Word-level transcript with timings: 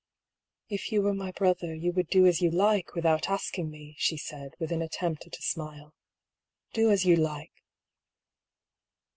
"If 0.77 0.91
you 0.91 1.03
were 1.03 1.13
my 1.13 1.31
brother, 1.31 1.75
you 1.75 1.93
would 1.93 2.07
do 2.07 2.25
as 2.25 2.41
you 2.41 2.49
like 2.49 2.95
without 2.95 3.29
asking 3.29 3.69
me," 3.69 3.93
she 3.99 4.17
said, 4.17 4.55
with 4.59 4.71
an 4.71 4.81
attempt 4.81 5.27
at 5.27 5.37
a 5.37 5.43
smile." 5.43 5.93
Do 6.73 6.89
as 6.89 7.05
you 7.05 7.15
like." 7.15 7.53